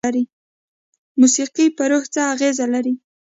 [1.19, 2.93] موسیقي په روح څه اغیزه لري؟